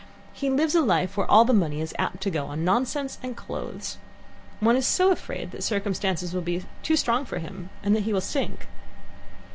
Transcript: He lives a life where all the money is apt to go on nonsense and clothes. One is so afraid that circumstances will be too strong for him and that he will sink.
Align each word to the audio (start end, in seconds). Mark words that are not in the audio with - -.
He 0.33 0.49
lives 0.49 0.73
a 0.73 0.81
life 0.81 1.15
where 1.15 1.29
all 1.29 1.45
the 1.45 1.53
money 1.53 1.79
is 1.79 1.93
apt 1.99 2.21
to 2.23 2.31
go 2.31 2.47
on 2.47 2.65
nonsense 2.65 3.19
and 3.21 3.37
clothes. 3.37 3.99
One 4.59 4.75
is 4.75 4.87
so 4.87 5.11
afraid 5.11 5.51
that 5.51 5.61
circumstances 5.63 6.33
will 6.33 6.41
be 6.41 6.65
too 6.81 6.95
strong 6.95 7.23
for 7.23 7.37
him 7.37 7.69
and 7.83 7.95
that 7.95 8.05
he 8.05 8.11
will 8.13 8.19
sink. 8.19 8.65